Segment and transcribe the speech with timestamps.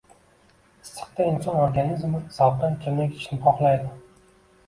[0.83, 3.93] Issiqda inson organizmi salqin ichimlik ichishni xohlaydi